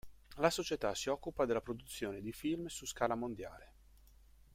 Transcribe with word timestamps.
La 0.37 0.49
società 0.49 0.95
si 0.95 1.09
occupa 1.09 1.45
della 1.45 1.61
produzione 1.61 2.21
di 2.21 2.31
film 2.33 2.65
su 2.65 2.87
scala 2.87 3.13
mondiale. 3.13 3.73